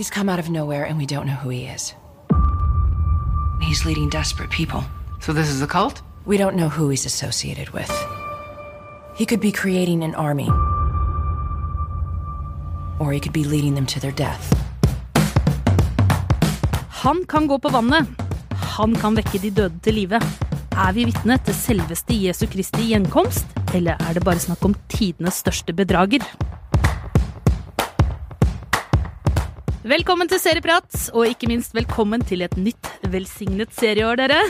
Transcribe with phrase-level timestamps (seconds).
[0.00, 1.92] He's come out of nowhere and we don't know who he is.
[3.60, 4.82] He's leading desperate people.
[5.20, 6.00] So this is a cult?
[6.24, 7.92] We don't know who he's associated with.
[9.14, 10.48] He could be creating an army,
[12.98, 14.54] or he could be leading them to their death.
[16.88, 18.08] Han kan gå på vannet.
[18.78, 20.16] Han kan vekke de døde til live.
[20.72, 23.44] Er vi vitne til selveste Jesu Kristi gjenkomst,
[23.74, 26.24] eller er det bare snakk om tidenes største bedrager?
[29.80, 34.40] Velkommen til Serieprat, og ikke minst velkommen til et nytt velsignet serieår, dere.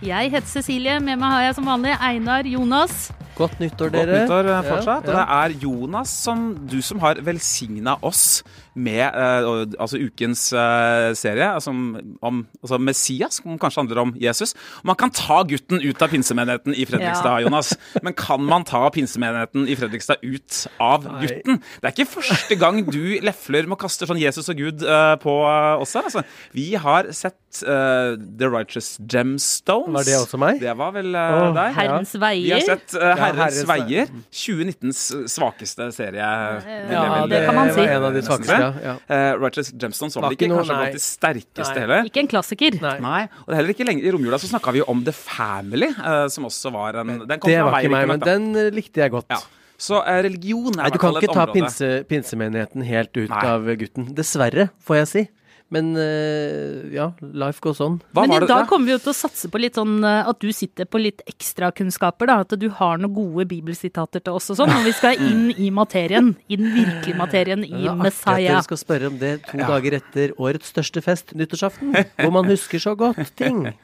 [0.00, 3.10] Jeg heter Cecilie, med meg har jeg som vanlig Einar Jonas.
[3.36, 4.06] Godt nyttår, dere.
[4.06, 5.04] Godt nyttår eh, fortsatt.
[5.04, 8.40] Ja, Og det er Jonas, som, du som har velsigna oss
[8.80, 14.54] med uh, altså ukens uh, serie altså, om, altså Messias, som kanskje handler om Jesus.
[14.86, 17.46] Man kan ta gutten ut av pinsemenigheten i Fredrikstad, Ja.
[17.46, 17.72] Jonas.
[18.04, 21.26] Men kan man ta pinsemenigheten i Fredrikstad ut av Nei.
[21.26, 21.60] gutten?
[21.80, 25.16] Det er ikke første gang du lefler med å kaste sånn Jesus og Gud uh,
[25.20, 26.08] på oss her.
[26.08, 26.24] Altså.
[26.56, 29.94] Vi har sett eh, The Righteous Gemstones.
[29.96, 30.60] Var det også meg?
[30.62, 31.74] Det var vel uh, oh, deg?
[31.76, 34.12] Herrens Veier Vi har sett uh, Herrens Herrens veier.
[34.40, 35.02] 2019s
[35.34, 36.22] svakeste serie.
[36.22, 37.84] Ja, vel, det kan man si.
[37.84, 38.58] en av de svakeste.
[38.64, 38.96] Ja, ja.
[39.10, 40.82] Eh, Righteous Gemstones var Var vel ikke noe- kanskje nei.
[40.86, 41.84] blant de sterkeste Nei.
[41.84, 42.10] heller.
[42.12, 42.80] Ikke en klassiker.
[42.86, 42.96] Nei.
[43.04, 45.90] Nei, og heller ikke lenge I romjula så snakka vi jo om The Family,
[46.32, 49.32] som også var en den kom Det var ikke meg, men den likte jeg godt.
[49.34, 49.40] ja.
[49.80, 52.82] Så eh, religion er Nei, i du hvert kan fall et ikke ta pinse, pinsemenigheten
[52.84, 53.44] helt ut Nei.
[53.48, 54.10] av gutten.
[54.16, 55.22] Dessverre, får jeg si.
[55.70, 58.00] Men eh, ja, life goes on.
[58.10, 60.40] Hva Men i dag kommer vi jo til å satse på litt sånn eh, at
[60.42, 62.40] du sitter på litt ekstrakunnskaper, da.
[62.42, 64.74] At du har noen gode bibelsitater til oss og sånn.
[64.74, 66.32] Og vi skal inn i materien.
[66.50, 68.48] I den virkelige materien, i at Messiah.
[68.50, 71.94] dere skal spørre om det to dager etter årets største fest, nyttårsaften.
[72.18, 73.68] Hvor man husker så godt ting.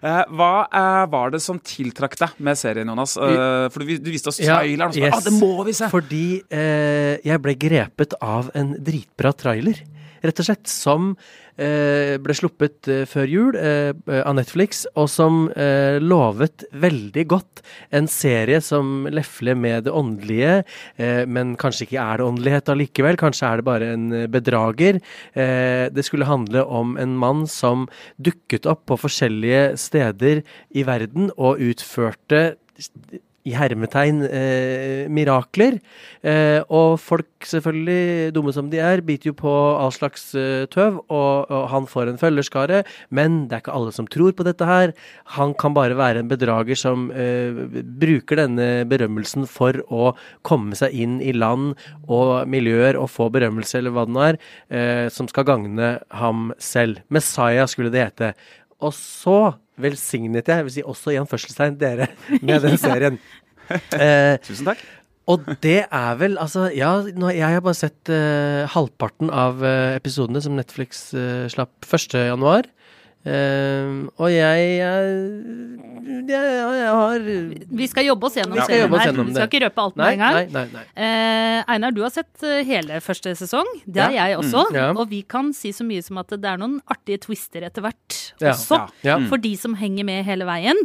[0.00, 3.18] Eh, hva eh, var det som tiltrakk deg med serien, Jonas?
[3.20, 4.94] Uh, for du, du viste oss Ja, traileren.
[4.96, 5.18] Ja, yes.
[5.18, 5.90] ah, det må vi se!
[5.92, 9.82] Fordi eh, jeg ble grepet av en dritbra trailer,
[10.24, 11.12] rett og slett, som
[11.56, 17.62] eh, ble sluppet eh, før jul eh, av Netflix, og som lovet veldig godt
[17.96, 20.52] en serie som lefler med det åndelige,
[21.30, 25.00] men kanskje ikke er det åndelighet allikevel, kanskje er det bare en bedrager.
[25.34, 27.86] Det skulle handle om en mann som
[28.22, 32.42] dukket opp på forskjellige steder i verden og utførte
[33.48, 35.78] i hermetegn eh, mirakler.
[36.20, 41.00] Eh, og folk, selvfølgelig, dumme som de er, biter jo på all slags eh, tøv,
[41.08, 42.82] og, og han får en følgerskare.
[43.08, 44.94] Men det er ikke alle som tror på dette her.
[45.38, 50.12] Han kan bare være en bedrager som eh, bruker denne berømmelsen for å
[50.46, 51.74] komme seg inn i land
[52.10, 56.50] og miljøer og få berømmelse, eller hva det nå er, eh, som skal gagne ham
[56.60, 57.00] selv.
[57.08, 58.34] Messiah skulle det hete.
[58.80, 59.40] Og så
[59.80, 62.10] velsignet jeg, jeg vil si også i anførselstegn, dere
[62.40, 63.20] med den serien.
[63.70, 64.80] Eh, Tusen takk.
[65.30, 69.92] og det er vel Altså, ja, nå, jeg har bare sett eh, halvparten av eh,
[69.94, 72.66] episodene som Netflix uh, slapp 1.
[73.20, 75.08] Eh, og jeg, jeg,
[76.24, 76.44] jeg,
[76.80, 77.26] jeg har
[77.76, 79.10] Vi skal jobbe oss gjennom Vi serien jobbe oss her.
[79.10, 80.22] gjennom Vi skal ikke røpe alt med en
[80.56, 80.86] gang.
[80.96, 83.68] Eh, Einar, du har sett eh, hele første sesong.
[83.84, 84.26] Det har Ja.
[84.30, 84.62] jeg også.
[84.70, 84.86] Mm, ja.
[84.96, 88.16] Og vi kan si så mye som at det er noen artige twister etter hvert
[88.40, 88.54] Ja.
[88.54, 88.78] også.
[89.04, 89.10] Ja.
[89.10, 89.18] Ja.
[89.20, 89.28] Mm.
[89.28, 90.80] For de som henger med hele veien.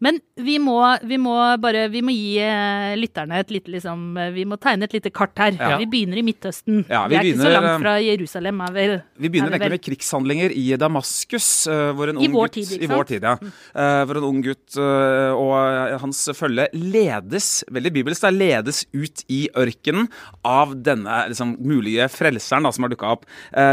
[0.00, 4.44] Men vi må, vi må bare Vi må gi uh, lytterne et lite liksom Vi
[4.48, 5.52] må tegne et lite kart her.
[5.52, 5.76] Ja.
[5.78, 6.86] Vi begynner i Midtøsten.
[6.88, 8.96] Ja, vi, vi er ikke så langt fra Jerusalem, er vel?
[9.20, 11.66] Vi begynner er egentlig med krigshandlinger i Damaskus.
[11.74, 12.84] Eh, Hvor en I ung vår gutt, tid, ikke sant?
[12.86, 13.34] I vår tid, ja.
[13.84, 19.24] Eh, Hvor en ung gutt eh, og hans følge ledes, veldig bibelsk, da, ledes ut
[19.32, 20.08] i ørkenen
[20.46, 23.26] av denne liksom, mulige frelseren da, som har dukka opp.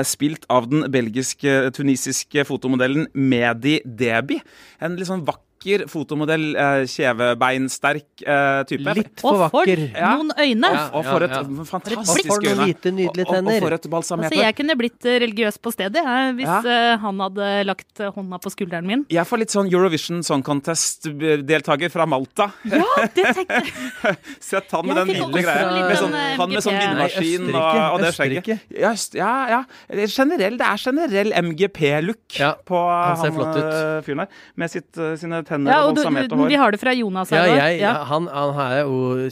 [0.07, 4.41] Spilt av den belgisk-tunisiske fotomodellen Medi Debi.
[4.81, 5.50] En litt sånn vakker
[5.91, 8.95] fotomodell, eh, kjevebeinsterk eh, type.
[8.97, 9.83] Litt for Og for vakker.
[9.95, 10.11] Ja.
[10.17, 10.71] noen øyne!
[10.73, 10.85] Ja.
[10.97, 11.41] Og for et ja.
[11.69, 12.65] fantastisk Og noen øyne.
[12.67, 14.31] hvite, nydelige Og, og, og for et balsameter.
[14.31, 16.59] Altså, jeg kunne blitt eh, religiøs på stedet jeg, hvis Ja.
[16.65, 19.05] eh, han hadde lagt hånda på skulderen min.
[19.09, 22.49] Jeg får litt sånn Eurovision Song Contest-deltaker fra Malta.
[22.65, 22.83] Ja,
[23.15, 24.17] det tenkte jeg!
[24.51, 25.71] Sett han med den lille greia.
[25.87, 28.65] Med sånn, han med sånn vindmaskin og, og det skjegget.
[28.73, 29.61] Ja, ja, ja.
[29.91, 34.05] Det er Generell, det er generell MGP-look Ja, på han han, flott ut.
[34.05, 34.41] fyren der.
[34.59, 34.91] Med sitt,
[35.21, 37.93] sine tenner Ja, og balsamerte vi har det fra Jonas Ja, her jeg, ja.
[38.09, 39.27] han, han er jo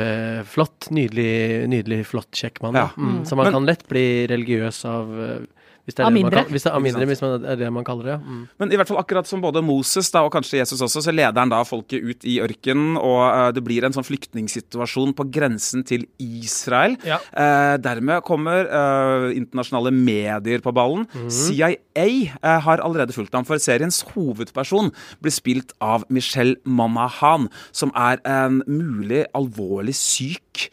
[0.00, 0.90] kjempeflott.
[0.94, 1.30] Nydelig,
[1.70, 2.74] nydelig flott, kjekk mann.
[2.78, 2.88] Ja.
[2.90, 3.02] Ja.
[3.02, 3.24] Mm.
[3.28, 5.38] Så man Men- kan lett bli religiøs av eh,
[5.84, 6.44] hvis det er Av det man mindre.
[6.52, 8.16] Hvis det er av mindre, hvis man, er det man kaller det.
[8.20, 8.42] Mm.
[8.62, 11.38] Men i hvert fall akkurat som både Moses da, og kanskje Jesus også, så leder
[11.40, 15.84] han da folket ut i ørkenen, og uh, det blir en sånn flyktningsituasjon på grensen
[15.88, 16.98] til Israel.
[17.08, 17.20] Ja.
[17.32, 21.06] Uh, dermed kommer uh, internasjonale medier på ballen.
[21.30, 24.92] CIA eh, har allerede fulgt ham, for seriens hovedperson
[25.22, 30.68] blir spilt av Michelle Manahan, som er en mulig alvorlig syk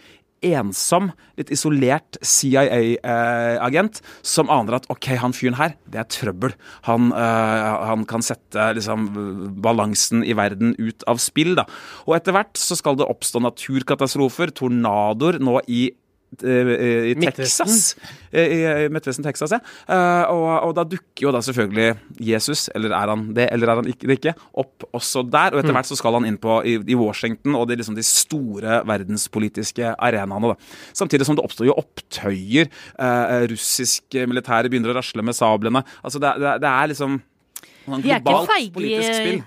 [0.45, 6.55] ensom, litt isolert CIA-agent som aner at OK, han fyren her, det er trøbbel.
[6.87, 9.09] Han, eh, han kan sette liksom,
[9.63, 11.55] balansen i verden ut av spill.
[11.57, 11.67] Da.
[12.05, 15.87] Og etter hvert så skal det oppstå naturkatastrofer, tornadoer, nå i
[16.37, 17.95] i Texas.
[18.31, 19.59] I, i Midtvesten, Texas, ja.
[20.27, 23.89] Og, og, da dukker jo da selvfølgelig Jesus, eller er han det, eller er han
[23.89, 25.55] ikke, det ikke, opp også der.
[25.55, 28.05] Og etter hvert så skal han inn på i, i Washington og de, liksom, de
[28.05, 30.53] store verdenspolitiske arenaene.
[30.53, 30.75] Da.
[30.97, 32.69] Samtidig som det oppstår jo opptøyer.
[32.99, 35.83] Eh, russiske militære begynner å rasle med sablene.
[36.03, 37.19] Altså det, det, det er liksom
[37.87, 38.75] Sånn de er ikke feige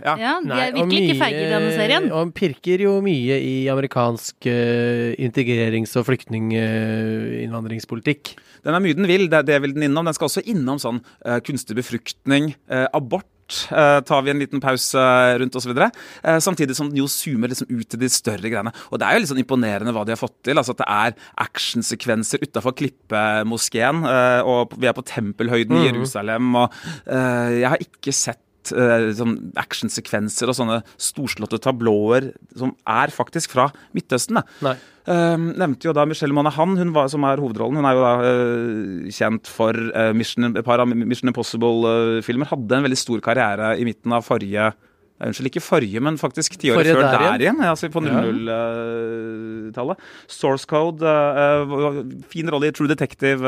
[0.01, 0.15] ja.
[0.17, 0.41] ja.
[0.41, 2.07] De er virkelig mye, ikke feige i denne serien.
[2.17, 8.33] Og pirker jo mye i amerikansk uh, integrerings- og flyktninginnvandringspolitikk.
[8.33, 10.05] Uh, den er mye den vil, det, det vil den innom.
[10.09, 12.45] Den skal også innom sånn uh, kunstig befruktning,
[12.97, 13.29] abort.
[13.71, 15.05] Uh, tar vi en liten pause
[15.43, 15.73] rundt osv.
[15.77, 18.75] Uh, samtidig som den jo zoomer liksom ut til de større greiene.
[18.91, 20.61] Og det er jo litt sånn imponerende hva de har fått til.
[20.61, 21.17] altså At det er
[21.47, 25.83] actionsekvenser utafor Klippemoskeen, uh, og vi er på tempelhøyden mm.
[25.83, 26.55] i Jerusalem.
[26.61, 26.79] og
[27.11, 34.43] Jeg har ikke sett sånn actionsekvenser og sånne storslåtte tablåer som er faktisk fra Midtøsten.
[34.61, 34.77] Da.
[35.11, 37.81] Uh, nevnte jo da Michelle Monahan, hun var, som er hovedrollen.
[37.81, 42.51] Hun er jo da uh, kjent for uh, Mission, et par av Mission Impossible-filmer.
[42.53, 44.73] Hadde en veldig stor karriere i midten av forrige
[45.21, 47.59] Unnskyld, ikke forrige, men faktisk tiåret før der, der igjen.
[47.61, 49.97] Altså på 00-tallet.
[50.33, 51.05] Source Code,
[52.33, 53.45] fin rolle i True Detective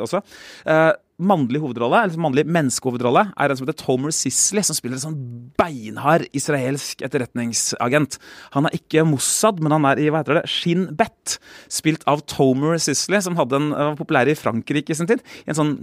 [0.00, 0.24] også
[1.26, 5.18] mannlig hovedrolle, eller mannlig menneskehovedrolle, er en som heter Tomer Sisley, som spiller en sånn
[5.58, 8.18] beinhard israelsk etterretningsagent.
[8.56, 11.38] Han er ikke Mossad, men han er i hva heter det, Shin Bet,
[11.72, 15.24] spilt av Tomer Sisley, som hadde en, var populær i Frankrike i sin tid.
[15.48, 15.74] En sånn,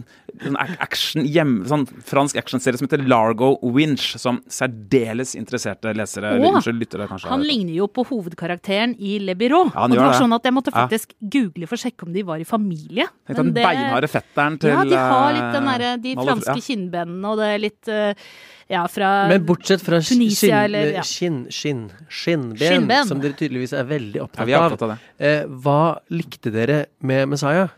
[0.47, 6.55] en action, hjem, sånn fransk actionserie som heter Largo Winch, som særdeles interesserte lesere eller
[6.55, 9.63] unnskyld, lyttere kanskje Han ligner jo på hovedkarakteren i Le Byrå.
[9.71, 11.31] Ja, og det var sånn at jeg måtte faktisk ja.
[11.37, 13.07] google for å sjekke om de var i familie.
[13.31, 16.65] Den beinharde fetteren til ja, de har har litt den der, De franske ja.
[16.67, 18.31] kinnbenene, og det er litt uh,
[18.71, 21.03] ja, fra Men bortsett fra Tunisia, skinn, eller, ja.
[21.07, 25.27] skinn, skinn, skinnben, skinnben, som dere tydeligvis er veldig opptatt, ja, er opptatt av, av
[25.27, 25.81] eh, hva
[26.13, 27.71] likte dere med Messiah?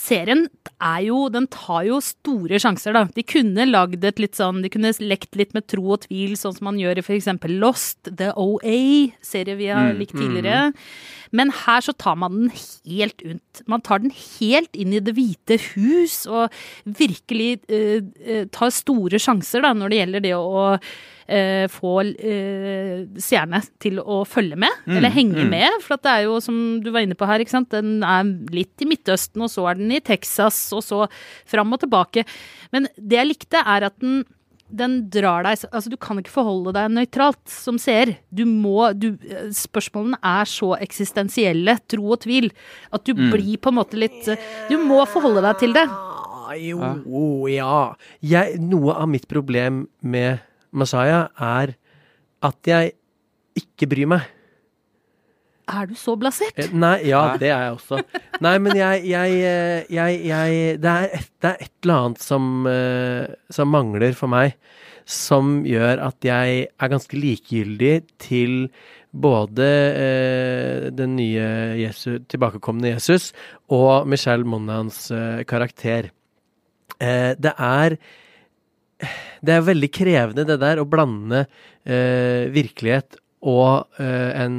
[0.00, 0.46] Serien
[0.80, 3.04] er jo Den tar jo store sjanser, da.
[3.14, 6.56] De kunne lagd et litt sånn De kunne lekt litt med tro og tvil, sånn
[6.56, 7.28] som man gjør i f.eks.
[7.60, 10.70] Lost, The OA, serie vi har mm, likt tidligere.
[10.70, 10.80] Mm.
[11.36, 13.62] Men her så tar man den helt ut.
[13.70, 16.50] Man tar den helt inn i Det hvite hus, og
[16.84, 20.68] virkelig uh, tar store sjanser da, når det gjelder det å
[21.30, 25.52] uh, få eh, seerne til å følge med, mm, eller henge mm.
[25.52, 25.78] med.
[25.84, 27.70] For det er jo, som du var inne på her, ikke sant?
[27.72, 31.06] den er litt i Midtøsten, og så er den i Texas, og så
[31.48, 32.26] fram og tilbake.
[32.74, 34.22] Men det jeg likte, er at den
[34.70, 38.14] den drar deg Altså, du kan ikke forholde deg nøytralt som seer.
[38.30, 39.12] Du må du,
[39.56, 42.50] Spørsmålene er så eksistensielle, tro og tvil,
[42.94, 43.24] at du mm.
[43.34, 44.30] blir på en måte litt
[44.70, 45.86] Du må forholde deg til det.
[46.60, 47.74] Jo, ja.
[48.26, 50.40] Jeg, noe av mitt problem med
[50.72, 51.74] Masaya er
[52.46, 52.94] at jeg
[53.58, 54.28] ikke bryr meg.
[55.70, 56.58] Er du så blasert?
[56.58, 58.00] Eh, nei, ja, det er jeg også.
[58.44, 62.24] Nei, men jeg, jeg, eh, jeg, jeg det, er et, det, er et, eller annet
[62.24, 64.56] som, uh, som, mangler for meg,
[65.06, 68.56] som gjør at jeg er ganske likegyldig til
[69.10, 69.66] både
[69.98, 71.46] eh, den nye
[71.80, 73.32] Jesus, tilbakekomne Jesus
[73.74, 76.12] og Michelle Monans eh, karakter.
[77.00, 77.96] det er
[79.46, 81.44] det er veldig krevende, det der, å blande
[81.86, 84.56] eh, virkelighet og, eh, en,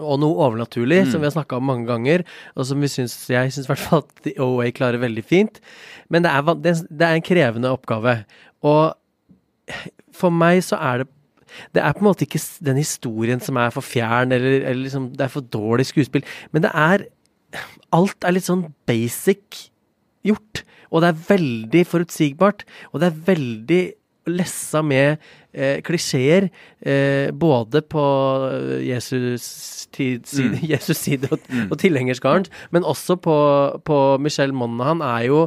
[0.00, 1.10] og, noe overnaturlig, mm.
[1.12, 2.24] som vi har snakka om mange ganger,
[2.58, 5.60] og som vi synes, jeg syns i hvert fall at OA klarer veldig fint.
[6.10, 8.18] Men det er, det, det er, en krevende oppgave.
[8.66, 8.96] Og
[10.14, 11.12] for meg så er det
[11.72, 15.12] Det er på en måte ikke den historien som er for fjern, eller, eller liksom,
[15.16, 17.06] det er for dårlig skuespill, men det er
[17.94, 19.70] Alt er litt sånn basic
[20.26, 20.64] gjort.
[20.90, 23.80] Og det er veldig forutsigbart, og det er veldig
[24.26, 25.16] lessa med
[25.52, 26.48] eh, klisjeer,
[26.80, 28.04] eh, både på
[28.82, 29.46] Jesus,
[29.94, 30.66] tid, side, mm.
[30.72, 31.68] Jesus side og, mm.
[31.70, 33.38] og tilhengerskaren, men også på,
[33.86, 35.46] på Michelle Monaghan er jo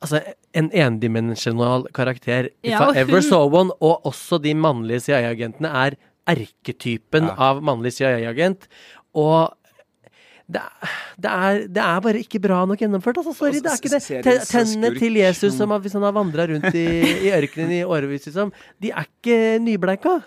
[0.00, 0.22] altså,
[0.56, 2.50] en endimensjonal karakter.
[2.62, 3.74] If ja, I ever saw one.
[3.80, 5.98] Og også de mannlige CIA-agentene er
[6.30, 7.36] erketypen ja.
[7.50, 8.68] av mannlig CIA-agent.
[9.18, 9.50] Og
[10.50, 10.62] det,
[11.16, 13.20] det, er, det, er, bare ikke bra nok gjennomført.
[13.22, 14.36] Altså, sorry, det er ikke det.
[14.50, 16.86] Tennene til Jesus, som hvis han har vandra rundt i,
[17.28, 20.20] i, ørkenen i årevis, liksom, de er ikke nybleika.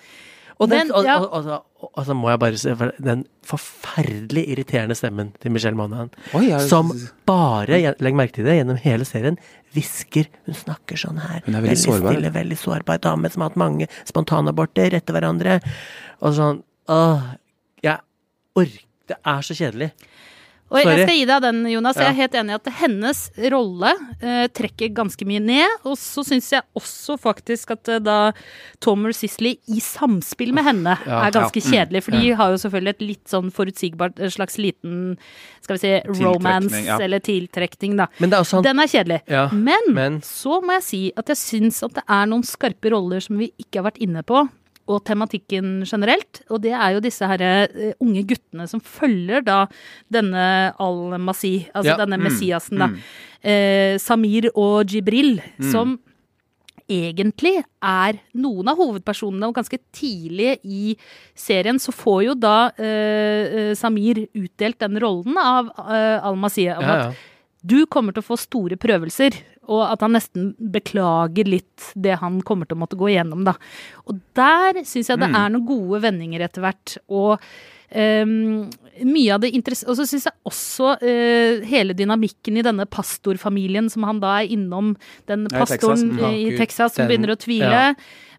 [0.61, 1.17] Og den, Men, ja.
[1.17, 1.47] og, og,
[1.81, 6.45] og, og, så må jeg bare se den forferdelig irriterende stemmen til Michelle Monaghan, Oi,
[6.51, 6.61] jeg...
[6.69, 6.93] som
[7.27, 9.39] bare, legg merke til det, gjennom hele serien
[9.73, 10.29] hvisker.
[10.47, 11.41] Hun snakker sånn her.
[11.47, 12.15] Hun er veldig, veldig sårbar.
[12.15, 15.59] stille, veldig sårbar dame som har hatt mange spontanaborter etter hverandre.
[16.23, 16.61] Og sånn
[16.91, 17.27] Åh,
[17.79, 18.01] jeg
[18.59, 19.91] orker Det er så kjedelig.
[20.73, 21.01] Og jeg Sorry.
[21.03, 21.97] skal gi deg den, Jonas.
[21.99, 22.09] Jeg Ja.
[22.09, 23.19] er helt enig i at hennes
[23.53, 23.91] rolle
[24.23, 25.69] eh, trekker ganske mye ned.
[25.85, 28.31] Og så syns jeg også faktisk at eh, da
[28.81, 31.67] Tomer Sisley i samspill med henne Ja, er ganske ja.
[31.67, 31.73] Mm.
[31.75, 32.01] kjedelig.
[32.07, 35.17] For de har jo selvfølgelig et litt sånn forutsigbart eh, slags liten
[35.61, 36.97] skal vi si romance ja.
[36.97, 38.07] eller tiltrekning, da.
[38.17, 39.21] Men det er også han Den er kjedelig.
[39.29, 42.89] Ja, men, men- så må jeg si at jeg syns at det er noen skarpe
[42.89, 44.47] roller som vi ikke har vært inne på.
[44.91, 46.41] Og tematikken generelt.
[46.51, 49.65] Og det er jo disse her, eh, unge guttene som følger da
[50.11, 51.97] denne al-Masih, altså Ja.
[52.05, 52.89] denne Messiasen, da.
[53.43, 55.39] Eh, Samir og Jibril,
[55.71, 55.99] som
[56.89, 60.95] egentlig er noen av hovedpersonene, og ganske tidlig i
[61.35, 66.65] serien så får jo da eh, eh, Samir utdelt den rollen av eh, al-Masih.
[66.73, 67.13] Ja, ja.
[67.63, 72.41] du kommer til å få store prøvelser, og at han nesten beklager litt det han
[72.41, 73.53] kommer til å måtte gå igjennom, da.
[74.07, 75.35] Og der syns jeg det Mm.
[75.39, 77.39] er noen gode vendinger etter hvert, og
[77.95, 78.69] um,
[79.05, 79.53] mye av det.
[79.87, 84.51] Og så syns jeg også uh, hele dynamikken i denne pastorfamilien som han da er
[84.53, 84.95] innom,
[85.27, 85.79] den Ja, i Texas.
[85.79, 87.71] pastoren i Texas som begynner å tvile.
[87.71, 87.93] ja.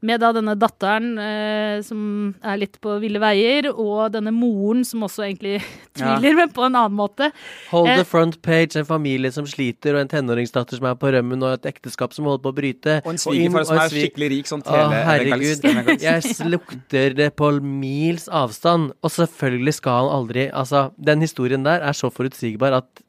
[0.05, 2.01] Med da denne datteren eh, som
[2.45, 5.57] er litt på ville veier, og denne moren som også egentlig
[5.95, 6.17] Ja.
[6.17, 7.29] tviler, men på en annen måte.
[7.71, 11.13] Hold Eh, the front page, en familie som sliter, og en tenåringsdatter som er på
[11.15, 12.97] rømmen, og et ekteskap som holder på å bryte.
[13.07, 15.63] Og en svigerfar som er skikkelig rik, sånn Å, herregud.
[16.03, 18.91] Jeg lukter det på mils avstand.
[19.07, 23.04] Og selvfølgelig skal han aldri Altså, den historien der er så forutsigbar at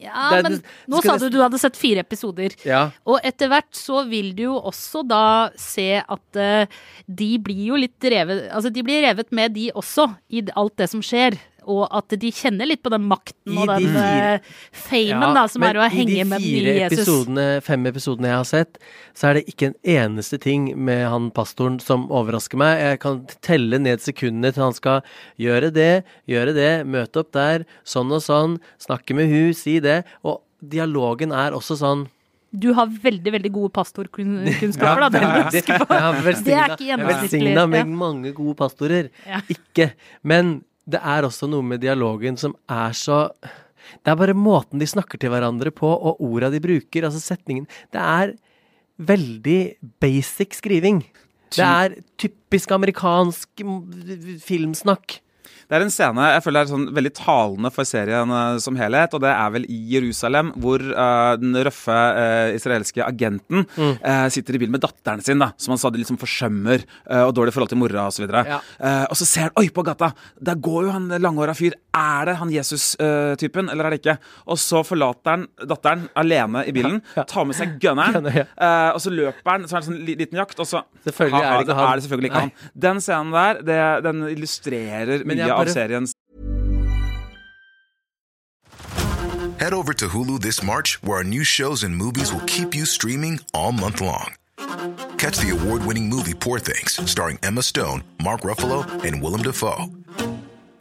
[0.00, 0.54] Ja, Det men
[0.88, 2.54] nå sa du du hadde sett fire episoder.
[2.66, 2.88] Ja.
[3.08, 7.80] Og etter hvert så vil du jo også da se at uh, de blir jo
[7.80, 11.36] litt revet Altså de blir revet med, de også, i alt det som skjer.
[11.66, 14.40] Og at de kjenner litt på den makten I og den fire- eh,
[14.72, 16.98] famen Ja, da, som er å henge I med de den fire nye Jesus.
[17.00, 18.78] episodene, fem episodene jeg har sett,
[19.14, 22.78] så er det ikke en eneste ting med han pastoren som overrasker meg.
[22.78, 25.02] Jeg kan telle ned sekundene til han skal
[25.42, 30.04] gjøre det, gjøre det, møte opp der, sånn og sånn, snakke med hun, si det.
[30.24, 32.06] Og dialogen er også sånn
[32.56, 35.08] Du har veldig, veldig gode pastorkunnskaper, da.
[35.10, 37.42] Det det, det, Det er ikke jeg er gjennomsnittlig.
[37.42, 37.84] velsigna med Ja.
[37.84, 39.10] mange gode pastorer.
[39.26, 39.40] Ja.
[39.50, 39.92] Ikke.
[40.22, 43.28] Men det er også noe med dialogen som er så
[44.02, 47.66] Det er bare måten de snakker til hverandre på, og orda de bruker, altså setningen
[47.92, 48.34] Det er
[48.96, 51.02] veldig basic skriving.
[51.52, 53.62] Det er typisk amerikansk
[54.42, 55.20] filmsnakk.
[55.66, 59.14] Det er en scene jeg føler er sånn veldig talende for serien eh, som helhet,
[59.16, 63.96] og det er vel i Jerusalem, hvor uh, den røffe uh, israelske agenten Mm.
[64.04, 66.84] uh, sitter i bil med datteren sin, da, som han sa de liksom forsømmer,
[67.26, 68.24] og dårlig forhold til mora osv.
[68.28, 68.58] Og, Ja.
[68.80, 70.12] uh, og så ser han Oi, på gata!
[70.42, 71.74] Der går jo han langhåra fyr.
[71.96, 74.16] Er det han Jesus-typen, eller er det ikke?
[74.52, 78.92] Og så forlater han datteren alene i bilen, tar med seg gunneren, Gunner, ja.
[78.94, 81.64] og så løper han, så er det en sånn liten jakt, og så Selvfølgelig er
[81.66, 82.52] det er det selvfølgelig ikke Nei.
[82.56, 82.72] han.
[82.86, 86.12] Den scenen der, det, den illustrerer Men mye av bare- seriens
[89.58, 92.84] Head over to Hulu this March, where our new shows and movies will keep you
[92.84, 94.34] streaming all month long.
[95.16, 99.86] Catch the award winning movie Poor Things, starring Emma Stone, Mark Ruffalo, and Willem Dafoe.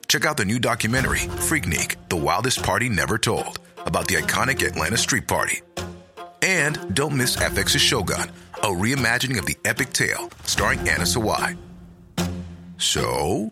[0.09, 4.97] Check out the new documentary, Freaknik The Wildest Party Never Told, about the iconic Atlanta
[4.97, 5.61] Street Party.
[6.41, 8.29] And don't miss FX's Shogun,
[8.61, 11.57] a reimagining of the epic tale, starring Anna Sawai.
[12.77, 13.51] So,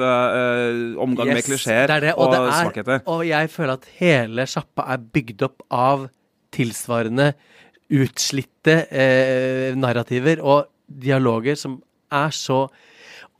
[0.00, 3.02] eh, omgang med Yes, klisjeer det er det, og, er- svakheter.
[3.06, 6.06] Og jeg føler at hele sjappa er bygd opp av
[6.52, 7.32] tilsvarende
[7.92, 11.78] utslitte eh, narrativer og dialoger som
[12.12, 12.66] er så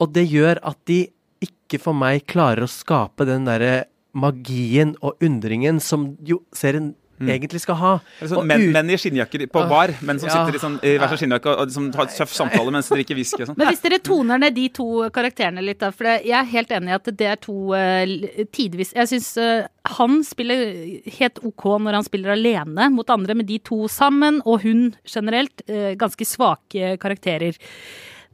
[0.01, 1.05] Og det gjør at de
[1.45, 6.93] ikke for meg klarer å skape den derre magien og undringen som jo serien
[7.29, 7.93] egentlig skal ha.
[8.21, 10.45] Sånn Og menn, ut- menn i skinnjakker på bar, menn som Ja.
[10.47, 12.97] sitter i, sånn, i hver sin skinnjakke og, og liksom har tøff samtale mens de
[12.97, 13.57] drikker whisky sånn.
[13.57, 16.89] Men hvis dere toner ned de to karakterene litt, da, for jeg er helt enig
[16.89, 19.67] i at det er to uh, tidvis Jeg syns uh,
[19.99, 24.63] han spiller helt OK når han spiller alene mot andre, men de to sammen, og
[24.63, 27.57] hun generelt, uh, ganske svake karakterer.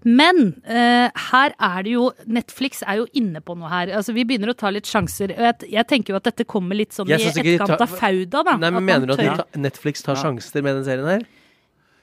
[0.04, 3.90] Men eh, her er det jo Netflix er jo inne på noe her.
[3.98, 5.32] Altså Vi begynner å ta litt sjanser.
[5.34, 8.44] Jeg, jeg tenker jo at dette kommer litt sånn Jeg i etterkant tar- av Fauda,
[8.46, 8.56] da.
[8.62, 11.26] Nei, men Mener du at tør- ta, Netflix tar sjanser med den serien her?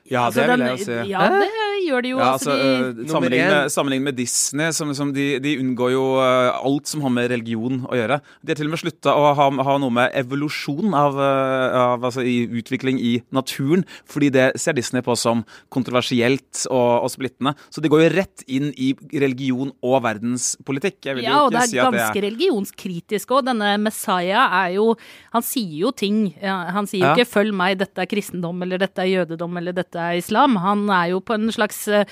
[0.06, 1.10] Ja, Altså, det vil jeg jo si.
[1.10, 1.48] Ja, det
[1.88, 2.18] gjør de jo.
[2.20, 5.92] Ja, altså, altså, de, øh, Sammenlignet med, sammenlignet med Disney, som, som de, de unngår
[5.94, 8.20] jo øh, alt som har med religion å gjøre.
[8.44, 12.06] De har til og med slutta å ha, ha noe med evolusjon av, øh, av
[12.10, 17.56] altså, i utvikling i naturen, fordi det ser Disney på som kontroversielt og, og splittende.
[17.70, 21.00] Så de går jo rett inn i religion og verdenspolitikk.
[21.06, 23.46] Jeg vil Ja, jo og det er si at det ganske er religionskritisk òg.
[23.52, 24.88] Denne Messiah er jo
[25.36, 26.34] Han sier jo ting.
[26.42, 27.16] Ja, Han sier jo Ja.
[27.16, 30.58] ikke 'følg meg, dette er kristendom', eller 'dette er jødedom', eller 'dette er islam'.
[30.60, 32.06] Han er jo på en slags eh,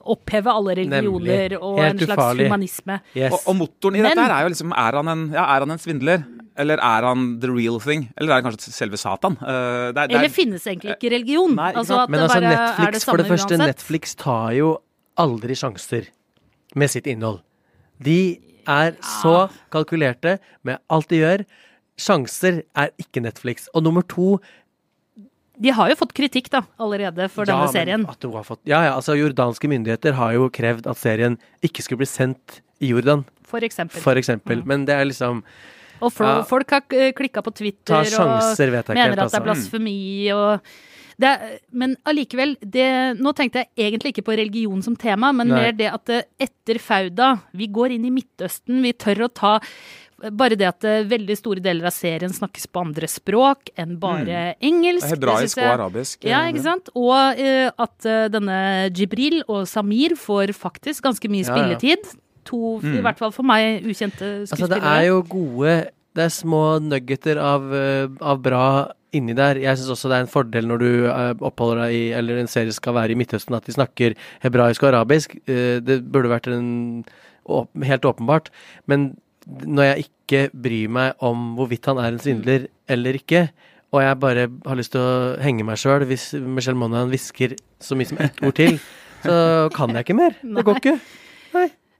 [0.00, 1.58] oppheve alle religioner Nemlig.
[1.60, 2.46] og Helt en slags ufarlig.
[2.48, 3.00] humanisme.
[3.14, 3.32] Yes.
[3.34, 5.64] og, og motoren i Men- dette her er jo liksom Er han en, ja, er
[5.66, 6.24] han en svindler?
[6.60, 8.08] Eller er han the real thing?
[8.18, 9.36] Eller er han kanskje selve Satan?
[9.40, 11.54] Uh, det er, det er, Eller finnes egentlig ikke religion?
[11.56, 13.66] Nei, ikke altså at Men det altså, er Netflix, det for det første, uansett.
[13.76, 14.70] Netflix tar jo
[15.20, 16.08] aldri sjanser
[16.76, 17.40] med sitt innhold.
[18.02, 18.18] De
[18.68, 21.44] er så kalkulerte med alt de gjør.
[22.00, 23.68] Sjanser er ikke Netflix.
[23.74, 24.38] Og nummer to
[25.60, 28.06] De har jo fått kritikk da, allerede for ja, denne serien.
[28.08, 31.36] At du har fått, ja, ja, altså Jordanske myndigheter har jo krevd at serien
[31.66, 34.00] ikke skulle bli sendt i Jordan, For eksempel.
[34.00, 34.64] for eksempel.
[34.64, 35.42] Men det er liksom
[36.00, 36.42] Og for, Ja.
[36.48, 36.80] folk har
[37.12, 39.42] klikka på Twitter sjanser, og mener helt, at det er altså.
[39.44, 40.60] blasfemi og
[41.20, 42.56] det, Men allikevel,
[43.20, 45.60] nå tenkte jeg egentlig ikke på religion som tema, men Nei.
[45.60, 46.08] mer det at
[46.40, 49.60] etter Fauda Vi går inn i Midtøsten, vi tør å ta
[50.36, 54.54] bare det at eh, veldig store deler av serien snakkes på andre språk enn bare
[54.60, 55.06] engelsk.
[55.14, 56.24] hebraisk og arabisk.
[56.28, 56.90] Ja, eh, ikke sant?
[56.94, 58.58] Og uh, at denne
[58.92, 61.56] Jibril og Samir får faktisk ganske mye Ja, ja.
[61.56, 62.10] spilletid.
[62.50, 64.50] To, i hvert fall for meg, ukjente skuespillere.
[64.50, 65.74] Altså, det er jo gode
[66.16, 67.66] Det er små nuggeter av,
[68.20, 68.64] av bra
[69.14, 69.60] inni der.
[69.62, 70.88] Jeg syns også det er en fordel når du
[71.46, 74.90] oppholder deg i Eller en serie skal være i Midtøsten, at de snakker hebraisk og
[74.94, 75.36] arabisk.
[75.46, 77.04] Det burde vært en
[77.46, 78.50] åp- helt åpenbart.
[78.90, 79.12] Men
[79.46, 83.48] når jeg ikke bryr meg om hvorvidt han er en svindler eller ikke,
[83.90, 87.98] og jeg bare har lyst til å henge meg sjøl hvis Michelle Monaghan hvisker så
[87.98, 88.78] mye som ett ord til,
[89.24, 89.34] så
[89.74, 90.36] kan jeg ikke mer.
[90.42, 90.98] Det går ikke.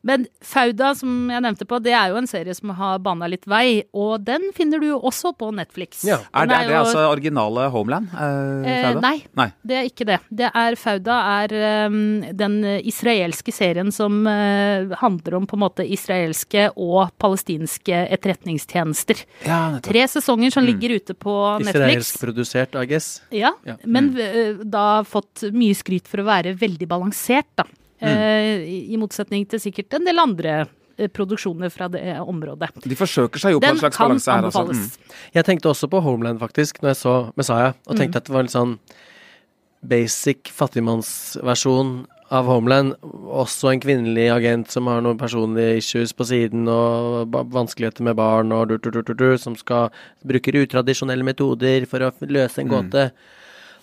[0.03, 3.45] Men Fauda, som jeg nevnte på, det er jo en serie som har bana litt
[3.51, 6.05] vei, og den finner du jo også på Netflix.
[6.09, 6.17] Ja.
[6.33, 8.09] Er det, er det jo- altså originale Homeland?
[8.15, 9.01] eh, Eh, Fauda?
[9.01, 9.49] nei, Nei.
[9.67, 10.19] det er ikke det.
[10.31, 15.85] Det er Fauda er um, den israelske serien som uh, handler om på en måte
[15.87, 19.25] israelske og palestinske etterretningstjenester.
[19.47, 19.79] Ja.
[19.85, 21.77] Tre sesonger som ligger ute på Netflix.
[21.77, 23.21] Israelsk produsert, I guess.
[23.31, 23.77] Ja, Ja.
[23.85, 24.65] men mm.
[24.71, 27.65] da fått mye skryt for å være veldig balansert, da.
[28.01, 28.11] Mm.
[28.11, 30.55] Eh, i, motsetning til sikkert en del andre
[30.97, 32.73] eh, produksjoner fra det området.
[32.85, 34.49] De forsøker seg jo på Den en slags balanse her.
[34.49, 34.65] Altså.
[34.73, 35.19] Mm.
[35.37, 38.49] Jeg tenkte også på Homeland, faktisk, når jeg så Messiah, og tenkte at det var
[38.49, 38.79] litt sånn
[39.81, 42.95] basic fattigmannsversjon av Homeland.
[43.03, 48.55] Også en kvinnelig agent som har noen personlige issues på siden, og vanskeligheter med barn,
[48.55, 49.91] og du, du, du, du, du, som skal
[50.27, 53.11] bruker utradisjonelle metoder for å løse en gåte.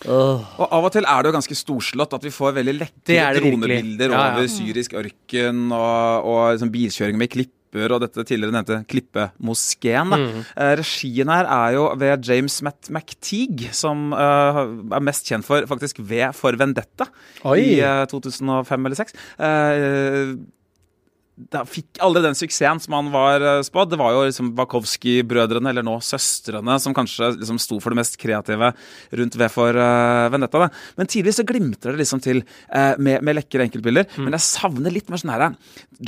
[0.05, 0.47] Åh.
[0.61, 3.39] Og av og til er det jo ganske storslått at vi får veldig lekre er
[3.41, 4.33] dronebilder Ja, ja.
[4.35, 10.13] over syrisk ørken og, og liksom bilkjøring med klipper og dette tidligere nevnte Klippemoskeen.
[10.13, 10.37] Mm.
[10.55, 14.61] Eh, regien her er jo ved James Matt McTeague, som eh,
[14.97, 17.09] er mest kjent for faktisk V For Vendetta
[17.43, 17.57] Oi.
[17.59, 19.17] i eh, 2005 eller 2006.
[21.37, 23.91] da fikk aldri den suksessen som han var eh, spådd.
[23.91, 28.17] Det var jo liksom Bakowski-brødrene, eller nå søstrene, som kanskje liksom sto for det mest
[28.17, 28.71] kreative
[29.19, 30.63] rundt V for uh, Vendetta.
[30.65, 30.69] Da.
[30.97, 34.09] Men tidligere så glimter det liksom til uh, med, med lekre enkeltbilder.
[34.15, 34.23] Mm.
[34.25, 35.45] Men jeg savner litt mer sånn her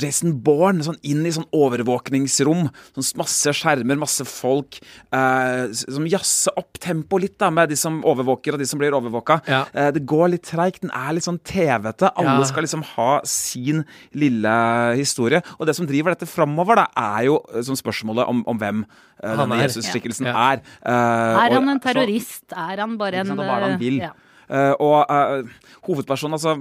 [0.02, 2.66] Jason Bourne, sånn inn i sånn overvåkningsrom.
[2.98, 4.80] Sånn masse skjermer, masse folk.
[5.14, 8.98] Uh, som jazzer opp tempoet litt da, med de som overvåker og de som blir
[8.98, 9.38] overvåka.
[9.46, 9.62] Ja.
[9.70, 10.82] Uh, det går litt treigt.
[10.82, 12.10] Den er litt sånn TV-ete.
[12.18, 12.50] Alle Ja.
[12.50, 13.84] skal liksom ha sin
[14.16, 14.58] lille
[14.98, 15.19] historie.
[15.58, 18.82] Og det som driver dette framover, da, er jo eh, som spørsmålet om, om hvem
[18.86, 19.66] uh, denne er.
[19.68, 20.34] Jesus-skikkelsen Ja.
[20.52, 20.64] er.
[20.80, 22.44] Uh, Er han en så- terrorist?
[22.52, 23.98] Er han bare en hva er det han vil?
[23.98, 24.10] ja.
[24.50, 25.50] Eh, og eh,
[25.86, 26.56] hovedpersonen, altså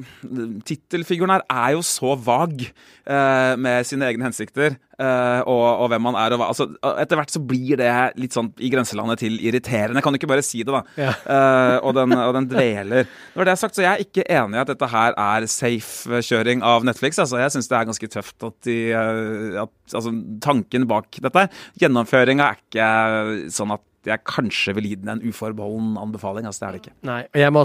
[0.67, 6.17] Tittelfiguren her er jo så vag eh, med sine egne hensikter og, og hvem han
[6.19, 6.33] er.
[6.35, 6.65] Og, hva- altså,
[6.99, 7.87] etter hvert så blir det
[8.19, 10.01] litt sånn i grenselandet til irriterende.
[10.03, 10.81] Kan du ikke bare si det, da?
[10.99, 11.13] Ja.
[11.87, 13.07] Og, den, og den dveler.
[13.31, 16.65] Når det er sagt, så jeg er ikke enig i at dette her er safe-kjøring
[16.67, 17.15] av Netflix.
[17.23, 18.77] Altså, jeg syns det er ganske tøft at de
[19.63, 20.11] at, Altså,
[20.43, 21.47] tanken bak dette
[21.81, 22.89] Gjennomføringa er ikke
[23.55, 26.45] sånn at jeg kanskje vil gi den en uforbeholden anbefaling.
[26.45, 26.95] Altså, det er det ikke.
[27.03, 27.21] Nei.
[27.33, 27.63] og Jeg må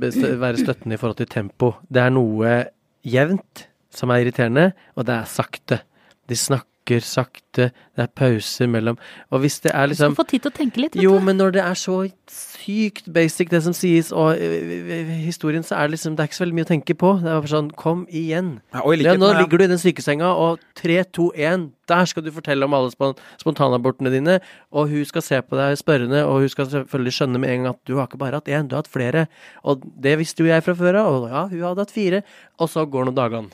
[0.00, 1.74] be- være støttende i forhold til tempo.
[1.92, 2.64] Det er noe
[3.04, 5.80] jevnt som er irriterende, og det er sakte.
[6.28, 6.66] De snakker
[7.04, 8.96] sakte, det er pauser mellom
[9.32, 10.94] Og hvis det er Du skal liksom få tid til å tenke litt.
[10.96, 11.24] vet Jo, du.
[11.26, 11.96] men når det er så
[12.30, 16.38] sykt basic, det som sies, og i historien, så er det liksom Det er ikke
[16.38, 17.10] så veldig mye å tenke på.
[17.22, 18.60] Det er bare sånn Kom igjen.
[18.74, 22.30] Ja, Ja, nå ligger du i den sykesenga, og 3, 2, 1, der skal du
[22.30, 24.40] fortelle om alle spon spontanabortene dine,
[24.72, 27.74] og hun skal se på deg spørrende, og hun skal selvfølgelig skjønne med en gang
[27.74, 29.26] at du har ikke bare hatt én, du har hatt flere.
[29.64, 32.22] Og det visste jo jeg fra før av, og ja, hun hadde hatt fire.
[32.60, 33.50] Og så går nå dagene.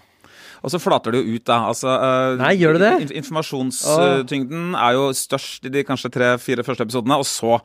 [0.64, 1.58] Og så flater det jo ut, da.
[1.68, 2.92] Altså, eh, Nei, gjør det det?
[3.04, 7.60] in- Informasjonstyngden er jo størst i de kanskje tre-fire første episodene, og så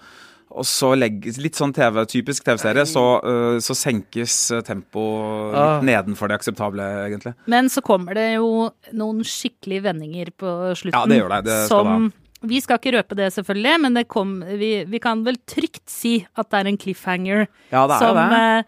[0.50, 5.76] og så legges Litt sånn TV, typisk TV-serie, så, uh, så senkes tempoet Ah.
[5.80, 7.36] litt nedenfor det akseptable, egentlig.
[7.46, 10.98] Men så kommer det jo noen skikkelige vendinger på slutten.
[10.98, 11.44] Ja, det gjør det.
[11.46, 15.24] Det skal som Vi skal ikke røpe det, selvfølgelig, men det kom, vi, vi kan
[15.24, 18.26] vel trygt si at det er en cliffhanger Ja, det er som det.
[18.32, 18.64] Uh,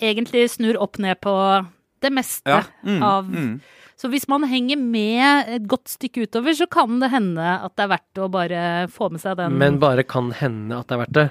[0.00, 1.66] egentlig snur opp ned på
[2.04, 3.52] det meste Ja, mm, av mm.
[3.98, 7.82] Så hvis man henger med et godt stykke utover, så kan det hende at det
[7.82, 8.60] er verdt å bare
[8.94, 11.24] få med seg den Men bare kan hende at det er verdt det.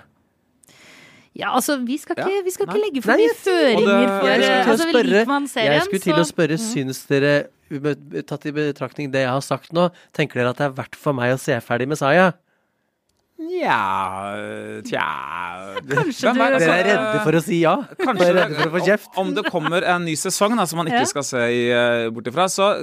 [1.37, 4.27] Ja, altså, vi skal ikke, Ja, vi skal ikke legge for Nei, mye føringer for
[4.27, 6.65] jeg skulle til å altså, spørre- skulle til å spørre, Mm.
[6.73, 10.75] syns dere, tatt i betraktning det jeg har sagt nå, tenker dere at det er
[10.81, 12.33] verdt for meg å se ferdig Messiah?
[13.37, 15.05] Nja Tja
[15.87, 17.75] Kanskje er du- Dere er redde for å si ja?
[17.99, 19.09] Kanskje Dere er redde for å få kjeft?
[19.21, 21.05] Om det kommer en ny sesong da, som man ikke Ja.
[21.05, 22.81] skal se eh, bort ifra, så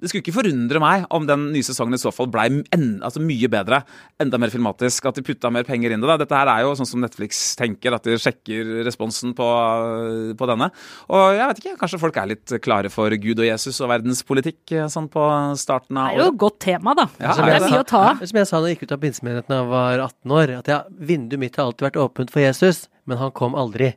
[0.00, 3.20] det skulle ikke forundre meg om den nye sesongen i så fall blei en, altså
[3.22, 3.84] mye bedre.
[4.18, 5.06] Enda mer filmatisk.
[5.06, 6.08] At de putta mer penger inn i det.
[6.08, 6.16] da.
[6.24, 10.70] Dette her er jo sånn som Netflix tenker, at de sjekker responsen på, på denne.
[11.10, 14.72] Og jeg vet ikke, kanskje folk er litt klare for Gud og Jesus og verdenspolitikk
[14.72, 15.22] eh, sånn på
[15.56, 17.06] starten av Det er jo et godt tema, da.
[17.20, 18.04] Ja, det er mye å ta.
[18.18, 20.80] Som jeg sa da jeg gikk ut av pinsemenigheten var var 18 år, at ja,
[20.90, 23.92] vinduet mitt har alltid vært åpent for Jesus, men han kom aldri.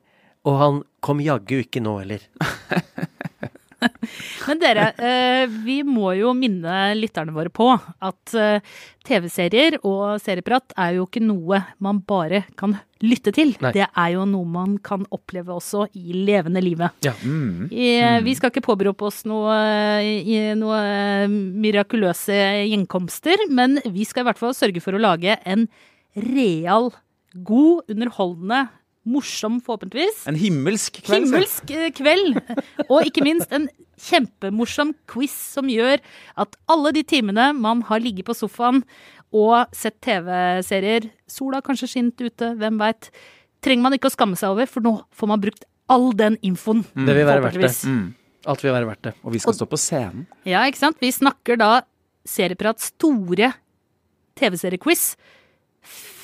[0.45, 2.25] Og han kom jaggu ikke nå heller.
[4.45, 10.75] Men dere, eh, vi må jo minne lytterne våre på at eh, TV-serier og serieprat
[10.79, 13.53] er jo ikke noe man bare kan lytte til.
[13.61, 13.71] Nei.
[13.75, 16.95] Det er jo noe man kan oppleve også i levende livet.
[17.05, 17.13] Ja.
[17.21, 19.55] I, eh, Vi skal ikke påberope oss noe,
[20.01, 22.39] i, noe eh, mirakuløse
[22.69, 25.67] gjenkomster, men vi skal i hvert fall sørge for å lage en
[26.15, 26.91] real,
[27.35, 28.65] god, underholdende,
[29.05, 31.27] morsom forhåpentligvis, En himmelsk kveld.
[31.27, 32.39] himmelsk eh, kveld.
[32.89, 33.67] Og ikke minst en
[34.01, 36.01] kjempemorsom quiz som gjør
[36.41, 38.83] at alle de timene man har ligget på sofaen
[39.35, 43.09] og sett TV-serier, sola kanskje skint ute, hvem veit,
[43.65, 46.83] trenger man ikke å skamme seg over, for nå får man brukt all den infoen.
[46.95, 47.73] Det vil være verdt det.
[47.89, 48.05] Mm.
[48.45, 49.13] Alt vil være verdt det.
[49.25, 50.25] Og vi skal stå på scenen.
[50.47, 51.01] Ja, ikke sant?
[51.01, 51.71] Vi snakker da
[52.25, 53.51] Serieprat store
[54.39, 55.11] TV-seriequiz.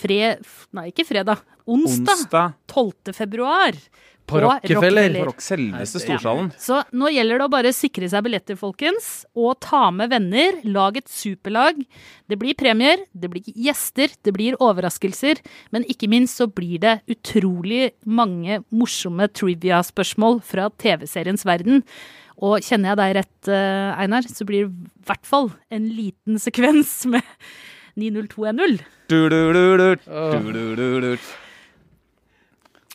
[0.01, 0.35] Fre...
[0.77, 1.43] Nei, ikke fredag.
[1.69, 2.25] Onsdag.
[2.25, 2.55] Onsdag.
[2.71, 3.13] 12.
[3.15, 3.77] februar.
[4.31, 5.13] På Rockefeller.
[5.19, 6.51] På Rock, selveste Storsalen.
[6.59, 9.09] Så nå gjelder det å bare sikre seg billetter, folkens.
[9.35, 10.61] Og ta med venner.
[10.71, 11.81] Lag et superlag.
[12.31, 15.41] Det blir premier, det blir gjester, det blir overraskelser.
[15.75, 21.83] Men ikke minst så blir det utrolig mange morsomme trivia-spørsmål fra TV-seriens verden.
[22.41, 26.39] Og kjenner jeg deg rett, eh, Einar, så blir det i hvert fall en liten
[26.41, 27.27] sekvens med
[27.99, 28.81] 90210.
[29.11, 31.17] Du-du-du-du, du-du-du-du.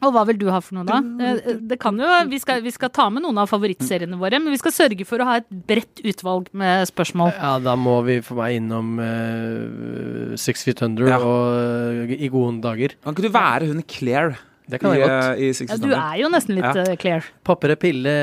[0.05, 0.99] Og hva vil du ha for noe, da?
[1.25, 4.53] Eh, Det kan jo, vi skal, vi skal ta med noen av favorittseriene våre, men
[4.53, 7.33] vi skal sørge for å ha et bredt utvalg med spørsmål.
[7.39, 11.17] Ja, da må vi for meg innom eh, Six Feet Under Ja.
[11.25, 12.93] og eh, i gode dager.
[13.07, 15.39] Kan ikke du være hun Claire Det kan i, være godt.
[15.39, 16.83] I, i Ja, du er jo nesten litt Ja.
[16.83, 17.23] eh, Claire.
[17.47, 18.15] Popper en pille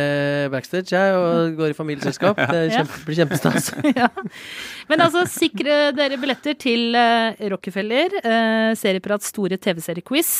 [0.51, 2.35] backstage, jeg, og går i familieselskap.
[2.53, 3.69] Det kjempe, blir kjempestas.
[4.01, 4.09] ja.
[4.89, 10.33] Men altså, sikre dere billetter til uh, Rockefeller, uh, Serieprats store TV-seriequiz.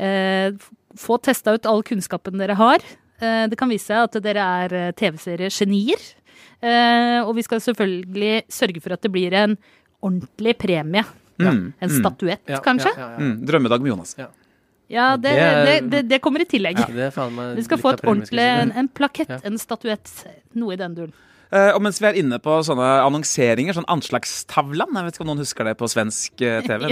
[0.00, 0.56] Uh,
[0.96, 2.80] få testa ut all kunnskapen dere har.
[3.20, 6.00] Uh, det kan vise seg at dere er uh, TV-seriegenier.
[6.64, 9.58] Uh, og vi skal selvfølgelig sørge for at det blir en
[10.00, 11.04] ordentlig premie.
[11.36, 12.88] Mm, En mm, statuett, Ja, kanskje?
[12.96, 13.20] Ja, ja, ja.
[13.20, 13.40] mm.
[13.44, 14.14] Drømmedag med Jonas.
[14.16, 14.30] Ja,
[15.16, 16.78] det, Det det, det, det kommer i tillegg.
[16.78, 19.38] Meg Vi skal få et ordentlig, en, en plakett, Ja.
[19.44, 20.12] en statuett,
[20.54, 21.12] noe i den duren.
[21.54, 25.30] Eh, og mens vi er inne på sånne annonseringer, sånn anslagstavlan Jeg vet ikke om
[25.30, 26.88] noen husker det på svensk eh, TV.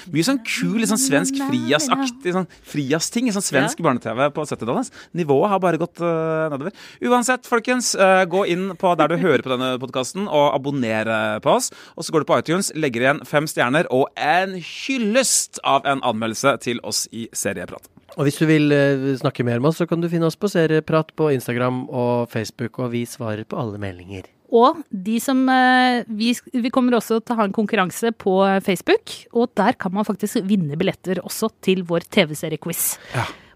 [0.14, 4.92] Mye sånn kul, litt sånn svensk frijazzaktig sånn frijazzting i sånn svensk barne-TV på 70-tallet.
[5.20, 6.74] Nivået har bare gått eh, nedover.
[7.04, 7.92] Uansett, folkens,
[8.30, 11.08] gå inn på der du hører på denne podkasten, og abonner
[11.44, 11.70] på oss.
[11.96, 16.04] Og så går du på iTunes, legger igjen fem stjerner og en hyllest av en
[16.06, 17.99] anmeldelse til oss i Serieprat.
[18.16, 20.50] Og hvis du vil eh, snakke mer med oss, så kan du finne oss på
[20.50, 24.26] Serieprat på Instagram og Facebook, og vi svarer på alle meldinger.
[24.50, 28.34] Og de som eh, vi, vi kommer også til å ha en konkurranse på
[28.66, 32.96] Facebook, og der kan man faktisk vinne billetter også til vår TV-seriequiz.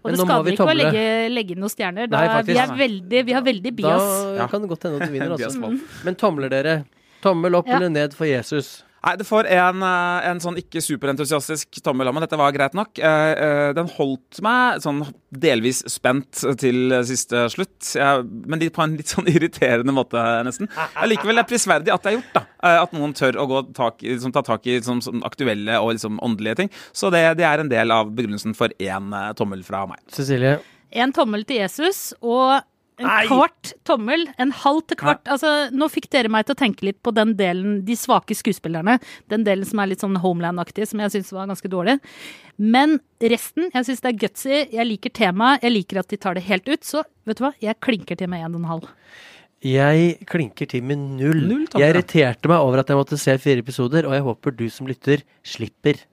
[0.05, 2.07] Og Men det skader vi ikke å legge, legge inn noen stjerner.
[2.07, 3.93] Da, Nei, vi, er veldig, vi har veldig Da.
[4.37, 4.45] Ja.
[4.51, 6.01] kan det godt hende at du vinner, Bias altså.
[6.05, 6.75] Men tomler dere.
[7.25, 7.79] Tommel opp Ja.
[7.79, 8.84] eller ned for Jesus.
[9.05, 12.23] Nei, det får en, eh, en sånn ikke superentusiastisk tommel av meg.
[12.25, 12.97] Dette var greit nok.
[12.97, 17.93] Eh, eh, Den holdt meg sånn delvis spent til siste slutt.
[17.93, 20.71] Jeg, men på en litt sånn irriterende måte, nesten.
[20.97, 22.45] Allikevel er prisverdig at det er gjort, da.
[22.65, 26.63] At noen tør å gå tak liksom, ta tak i sånn aktuelle og liksom åndelige
[26.63, 26.71] ting.
[26.91, 30.01] Så det, det er en del av begrunnelsen for én tommel fra meg.
[30.09, 30.57] Cecilie.
[30.95, 32.63] En tommel til Jesus og
[33.01, 34.25] en kvart tommel.
[34.41, 35.25] En halv til kvart.
[35.31, 38.97] Altså, nå fikk dere meg til å tenke litt på den delen, de svake skuespillerne.
[39.31, 41.97] Den delen som er litt sånn Homeland-aktig, som jeg syns var ganske dårlig.
[42.61, 44.57] Men resten, jeg syns det er gutsy.
[44.77, 45.65] Jeg liker temaet.
[45.65, 46.83] Jeg liker at de tar det helt ut.
[46.87, 48.91] Så vet du hva, jeg klinker til med en og en halv.
[49.65, 51.39] Jeg klinker til med null.
[51.49, 54.67] Null jeg irriterte meg over at jeg måtte se fire episoder, og jeg håper du
[54.69, 56.03] som lytter, slipper.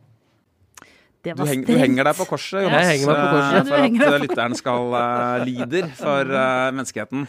[1.23, 3.55] Det Du, heng, du henger deg på korset, Jonas, Jeg henger meg på korset.
[3.55, 7.27] eh, Ja, for at på eh, lytteren skal uh, lider for uh, menneskeheten.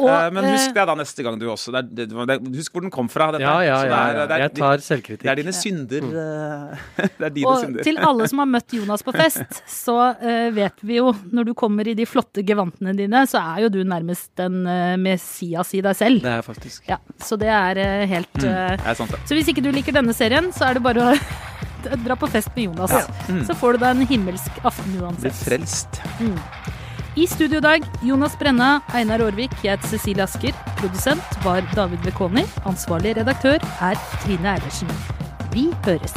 [0.00, 1.70] Og, Eh, Men husk det da neste gang du også.
[1.70, 3.28] Det er, det, det, husk hvor den kom fra.
[3.30, 3.44] Dette.
[3.44, 3.98] Ja, ja, ja.
[4.16, 4.24] ja.
[4.26, 5.36] det er- Jeg tar Det er selvkritikk.
[5.36, 6.06] dine synder.
[6.22, 7.84] eh, Det er dine Og synder.
[7.86, 11.54] til alle som har møtt Jonas på fest, så uh, vet vi jo, når du
[11.54, 15.84] kommer i de flotte gevantene dine, så er jo du nærmest en uh, Messias i
[15.84, 16.24] deg selv.
[16.24, 16.82] Det er faktisk.
[16.88, 19.20] Ja, så det er uh, helt mm, Det er sant, det.
[19.28, 21.14] Så hvis ikke du liker denne serien, så er det bare å
[22.04, 22.92] dra på fest med Jonas.
[23.46, 26.00] Så får du deg en himmelsk aften Blir frelst.
[26.00, 26.02] frelst.
[27.16, 30.52] I studio i dag, Jonas Brenna, Einar Aarvik, jeg heter Cecilie Asker.
[30.80, 32.44] Produsent var David Bekoni.
[32.64, 34.88] Ansvarlig redaktør er Trine Eilertsen.
[35.52, 36.14] Vi høres.